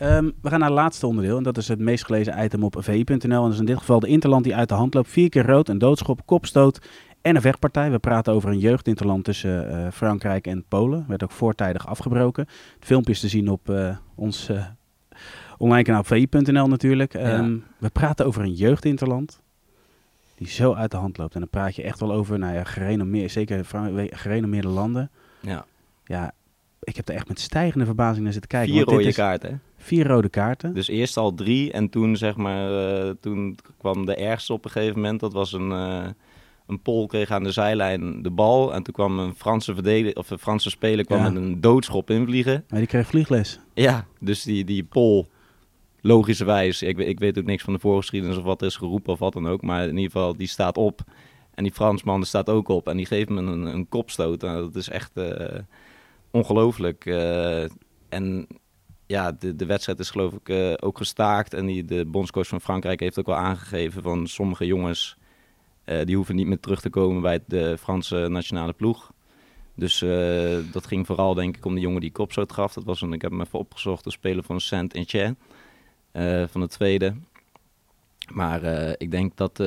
uh, 0.00 0.16
um, 0.16 0.32
we 0.42 0.48
gaan 0.48 0.58
naar 0.58 0.68
het 0.68 0.78
laatste 0.78 1.06
onderdeel 1.06 1.36
en 1.36 1.42
dat 1.42 1.56
is 1.56 1.68
het 1.68 1.78
meest 1.78 2.04
gelezen 2.04 2.44
item 2.44 2.64
op 2.64 2.76
vi.nl. 2.78 3.16
En 3.16 3.42
dat 3.42 3.52
is 3.52 3.58
in 3.58 3.64
dit 3.64 3.78
geval 3.78 4.00
de 4.00 4.06
Interland 4.06 4.44
die 4.44 4.54
uit 4.54 4.68
de 4.68 4.74
hand 4.74 4.94
loopt. 4.94 5.08
Vier 5.08 5.28
keer 5.28 5.46
rood, 5.46 5.68
een 5.68 5.78
doodschop, 5.78 6.26
kopstoot 6.26 6.78
en 7.22 7.36
een 7.36 7.42
vechtpartij. 7.42 7.90
We 7.90 7.98
praten 7.98 8.32
over 8.32 8.50
een 8.50 8.58
jeugdinterland 8.58 9.24
tussen 9.24 9.70
uh, 9.70 9.90
Frankrijk 9.90 10.46
en 10.46 10.64
Polen. 10.68 11.04
Werd 11.08 11.22
ook 11.22 11.30
voortijdig 11.30 11.86
afgebroken. 11.86 12.46
Het 12.74 12.84
filmpje 12.84 13.12
is 13.12 13.20
te 13.20 13.28
zien 13.28 13.48
op 13.48 13.68
uh, 13.70 13.96
ons 14.14 14.50
online 15.58 15.82
kanaal 15.82 16.04
vi.nl 16.04 16.68
natuurlijk. 16.68 17.12
Ja. 17.12 17.38
Um, 17.38 17.64
we 17.78 17.88
praten 17.88 18.26
over 18.26 18.42
een 18.42 18.54
jeugdinterland 18.54 19.40
die 20.34 20.48
zo 20.48 20.74
uit 20.74 20.90
de 20.90 20.96
hand 20.96 21.18
loopt. 21.18 21.34
En 21.34 21.40
dan 21.40 21.48
praat 21.48 21.76
je 21.76 21.82
echt 21.82 22.00
wel 22.00 22.12
over, 22.12 22.38
nou 22.38 22.54
ja, 22.54 22.64
gerenommeerd, 22.64 23.30
zeker 23.30 23.64
gerenommeerde 24.10 24.68
landen. 24.68 25.10
Ja. 25.40 25.64
Ja, 26.04 26.32
ik 26.80 26.96
heb 26.96 27.08
er 27.08 27.14
echt 27.14 27.28
met 27.28 27.40
stijgende 27.40 27.84
verbazing 27.84 28.24
naar 28.24 28.32
zitten 28.32 28.50
kijken. 28.50 28.74
Vier 28.74 28.84
rode 28.84 29.12
kaarten. 29.12 29.62
Vier 29.76 30.06
rode 30.06 30.28
kaarten. 30.28 30.74
Dus 30.74 30.88
eerst 30.88 31.16
al 31.16 31.34
drie 31.34 31.72
en 31.72 31.88
toen 31.88 32.16
zeg 32.16 32.36
maar, 32.36 32.70
uh, 32.70 33.10
toen 33.20 33.58
kwam 33.78 34.06
de 34.06 34.16
ergste 34.16 34.52
op 34.52 34.64
een 34.64 34.70
gegeven 34.70 34.94
moment. 34.94 35.20
Dat 35.20 35.32
was 35.32 35.52
een, 35.52 35.70
uh, 35.70 36.06
een 36.72 36.82
Pool 36.82 37.06
kreeg 37.06 37.30
aan 37.30 37.42
de 37.42 37.52
zijlijn 37.52 38.22
de 38.22 38.30
bal 38.30 38.74
en 38.74 38.82
toen 38.82 38.94
kwam 38.94 39.18
een 39.18 39.34
Franse 39.34 39.74
verdediger 39.74 40.16
of 40.16 40.30
een 40.30 40.38
Franse 40.38 40.70
speler 40.70 41.04
kwam 41.04 41.18
ja. 41.18 41.30
met 41.30 41.42
een 41.42 41.60
doodschop 41.60 42.10
invliegen. 42.10 42.64
Maar 42.68 42.78
die 42.78 42.88
kreeg 42.88 43.06
vliegles. 43.06 43.60
Ja, 43.74 44.06
dus 44.20 44.42
die 44.42 44.64
die 44.64 44.84
Pool 44.84 45.28
logischerwijs, 46.00 46.82
ik, 46.82 46.98
ik 46.98 47.18
weet 47.18 47.38
ook 47.38 47.44
niks 47.44 47.62
van 47.62 47.72
de 47.72 47.78
voorgeschiedenis 47.78 48.36
of 48.36 48.44
wat 48.44 48.60
er 48.60 48.66
is 48.66 48.76
geroepen 48.76 49.12
of 49.12 49.18
wat 49.18 49.32
dan 49.32 49.48
ook, 49.48 49.62
maar 49.62 49.82
in 49.82 49.96
ieder 49.96 50.10
geval 50.10 50.36
die 50.36 50.48
staat 50.48 50.76
op 50.76 51.00
en 51.54 51.62
die 51.62 51.72
Fransman 51.72 52.24
staat 52.24 52.48
ook 52.48 52.68
op 52.68 52.88
en 52.88 52.96
die 52.96 53.06
geeft 53.06 53.28
me 53.28 53.40
een, 53.40 53.66
een 53.66 53.88
kopstoot. 53.88 54.40
Nou, 54.40 54.62
dat 54.62 54.74
is 54.74 54.88
echt 54.88 55.10
uh, 55.14 55.58
ongelooflijk. 56.30 57.04
Uh, 57.04 57.62
en 58.08 58.46
ja, 59.06 59.32
de, 59.32 59.56
de 59.56 59.66
wedstrijd 59.66 59.98
is 59.98 60.10
geloof 60.10 60.32
ik 60.32 60.48
uh, 60.48 60.72
ook 60.80 60.96
gestaakt. 60.96 61.54
En 61.54 61.66
die, 61.66 61.84
de 61.84 62.04
bondscoach 62.04 62.46
van 62.46 62.60
Frankrijk 62.60 63.00
heeft 63.00 63.18
ook 63.18 63.26
wel 63.26 63.36
aangegeven 63.36 64.02
van 64.02 64.26
sommige 64.26 64.66
jongens... 64.66 65.16
Uh, 65.84 66.04
die 66.04 66.16
hoeven 66.16 66.36
niet 66.36 66.46
meer 66.46 66.60
terug 66.60 66.80
te 66.80 66.90
komen 66.90 67.22
bij 67.22 67.40
de 67.46 67.78
Franse 67.78 68.26
nationale 68.28 68.72
ploeg. 68.72 69.12
Dus 69.74 70.02
uh, 70.02 70.58
dat 70.72 70.86
ging 70.86 71.06
vooral 71.06 71.34
denk 71.34 71.56
ik 71.56 71.64
om 71.64 71.74
de 71.74 71.80
jongen 71.80 72.00
die 72.00 72.12
kopstoot 72.12 72.52
gaf. 72.52 72.72
Dat 72.72 72.84
was 72.84 73.00
een, 73.00 73.12
ik 73.12 73.22
heb 73.22 73.30
hem 73.30 73.40
even 73.40 73.58
opgezocht, 73.58 74.04
de 74.04 74.10
speler 74.10 74.44
van 74.44 74.60
Saint-Etienne. 74.60 75.36
van 76.48 76.60
de 76.60 76.68
tweede. 76.68 77.14
Maar 78.32 78.62
ik 78.98 79.10
denk 79.10 79.36
dat 79.36 79.58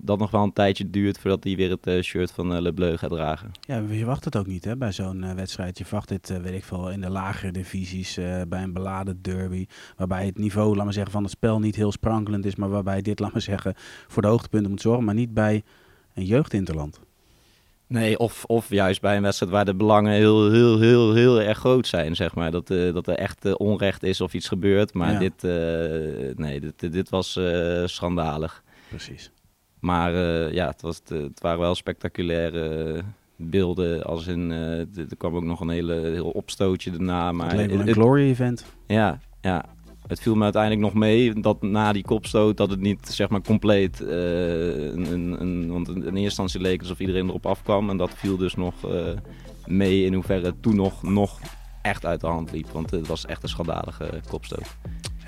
dat 0.00 0.18
nog 0.18 0.30
wel 0.30 0.42
een 0.42 0.52
tijdje 0.52 0.90
duurt 0.90 1.18
voordat 1.18 1.44
hij 1.44 1.56
weer 1.56 1.70
het 1.70 1.86
uh, 1.86 2.02
shirt 2.02 2.30
van 2.30 2.52
uh, 2.52 2.60
Le 2.60 2.72
Bleu 2.72 2.96
gaat 2.96 3.10
dragen. 3.10 3.50
Ja, 3.60 3.82
je 3.90 4.04
wacht 4.04 4.24
het 4.24 4.36
ook 4.36 4.46
niet 4.46 4.64
hè, 4.64 4.76
bij 4.76 4.92
zo'n 4.92 5.22
uh, 5.22 5.32
wedstrijd. 5.32 5.78
Je 5.78 5.84
wacht 5.90 6.08
dit, 6.08 6.40
weet 6.42 6.54
ik 6.54 6.64
veel, 6.64 6.90
in 6.90 7.00
de 7.00 7.10
lagere 7.10 7.52
divisies, 7.52 8.14
bij 8.48 8.62
een 8.62 8.72
beladen 8.72 9.22
derby. 9.22 9.66
Waarbij 9.96 10.26
het 10.26 10.38
niveau, 10.38 10.76
laat 10.76 10.84
maar 10.84 10.92
zeggen, 10.92 11.12
van 11.12 11.22
het 11.22 11.32
spel 11.32 11.58
niet 11.58 11.76
heel 11.76 11.92
sprankelend 11.92 12.44
is. 12.44 12.56
Maar 12.56 12.68
waarbij 12.68 13.02
dit, 13.02 13.18
laat 13.20 13.32
maar 13.32 13.42
zeggen, 13.42 13.74
voor 14.06 14.22
de 14.22 14.28
hoogtepunten 14.28 14.70
moet 14.70 14.80
zorgen. 14.80 15.04
Maar 15.04 15.14
niet 15.14 15.34
bij 15.34 15.62
een 16.14 16.24
jeugdinterland. 16.24 17.00
Nee, 17.88 18.18
of, 18.18 18.44
of 18.44 18.70
juist 18.70 19.00
bij 19.00 19.16
een 19.16 19.22
wedstrijd 19.22 19.52
waar 19.52 19.64
de 19.64 19.74
belangen 19.74 20.12
heel, 20.12 20.50
heel, 20.50 20.80
heel, 20.80 21.14
heel 21.14 21.40
erg 21.40 21.58
groot 21.58 21.86
zijn, 21.86 22.16
zeg 22.16 22.34
maar. 22.34 22.50
Dat, 22.50 22.70
uh, 22.70 22.94
dat 22.94 23.06
er 23.06 23.14
echt 23.14 23.44
uh, 23.44 23.54
onrecht 23.56 24.02
is 24.02 24.20
of 24.20 24.34
iets 24.34 24.48
gebeurt. 24.48 24.94
Maar 24.94 25.12
ja. 25.12 25.18
dit, 25.18 25.44
uh, 25.44 26.36
nee, 26.36 26.60
dit, 26.60 26.92
dit 26.92 27.08
was 27.08 27.38
schandalig. 27.84 28.62
Precies. 28.88 29.30
Maar 29.80 30.14
uh, 30.14 30.52
ja, 30.52 30.66
het, 30.66 30.82
was, 30.82 31.00
het 31.08 31.40
waren 31.40 31.58
wel 31.58 31.74
spectaculaire 31.74 33.02
beelden. 33.36 34.04
Als 34.04 34.26
in, 34.26 34.50
er 34.50 35.16
kwam 35.16 35.36
ook 35.36 35.44
nog 35.44 35.60
een 35.60 35.68
hele, 35.68 35.94
heel 35.94 36.30
opstootje 36.30 36.90
daarna. 36.90 37.32
Maar 37.32 37.56
het 37.56 37.70
een 37.70 37.92
glory 37.92 38.28
event. 38.28 38.64
Ja, 38.86 39.18
ja. 39.40 39.64
Het 40.06 40.20
viel 40.20 40.34
me 40.34 40.42
uiteindelijk 40.42 40.82
nog 40.82 40.94
mee 40.94 41.40
dat 41.40 41.62
na 41.62 41.92
die 41.92 42.04
kopstoot 42.04 42.56
dat 42.56 42.70
het 42.70 42.80
niet 42.80 43.08
zeg 43.08 43.28
maar 43.28 43.40
compleet... 43.40 44.00
Uh, 44.00 44.08
een, 44.08 45.12
een, 45.12 45.40
een, 45.40 45.72
want 45.72 45.88
in 45.88 46.02
eerste 46.02 46.18
instantie 46.18 46.60
leek 46.60 46.80
alsof 46.80 46.98
iedereen 46.98 47.28
erop 47.28 47.46
afkwam. 47.46 47.90
En 47.90 47.96
dat 47.96 48.10
viel 48.14 48.36
dus 48.36 48.54
nog 48.54 48.74
mee 49.66 50.04
in 50.04 50.14
hoeverre 50.14 50.46
het 50.46 50.62
toen 50.62 50.76
nog, 50.76 51.02
nog 51.02 51.40
echt 51.82 52.06
uit 52.06 52.20
de 52.20 52.26
hand 52.26 52.52
liep. 52.52 52.68
Want 52.70 52.90
het 52.90 53.06
was 53.06 53.26
echt 53.26 53.42
een 53.42 53.48
schandalige 53.48 54.20
kopstoot. 54.28 54.76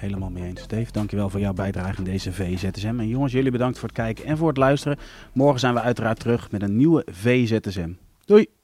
Helemaal 0.00 0.30
mee 0.30 0.44
eens. 0.44 0.66
Dave, 0.66 0.92
dankjewel 0.92 1.30
voor 1.30 1.40
jouw 1.40 1.52
bijdrage 1.52 1.98
in 1.98 2.04
deze 2.04 2.32
VZSM. 2.32 3.00
En 3.00 3.08
jongens, 3.08 3.32
jullie 3.32 3.50
bedankt 3.50 3.78
voor 3.78 3.88
het 3.88 3.96
kijken 3.96 4.24
en 4.24 4.36
voor 4.36 4.48
het 4.48 4.56
luisteren. 4.56 4.98
Morgen 5.32 5.60
zijn 5.60 5.74
we 5.74 5.80
uiteraard 5.80 6.20
terug 6.20 6.50
met 6.50 6.62
een 6.62 6.76
nieuwe 6.76 7.06
VZSM. 7.10 7.90
Doei! 8.24 8.59